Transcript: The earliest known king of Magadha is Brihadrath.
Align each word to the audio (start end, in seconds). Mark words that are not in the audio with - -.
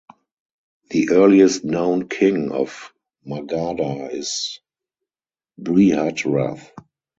The 0.89 1.09
earliest 1.11 1.63
known 1.63 2.07
king 2.09 2.51
of 2.51 2.91
Magadha 3.23 4.09
is 4.11 4.59
Brihadrath. 5.61 6.71